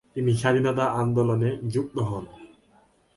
তিনি 0.15 0.31
স্বাধীনতা 0.33 0.85
আন্দোলনে 1.01 1.49
যুক্ত 1.73 1.95
হন। 1.99 2.25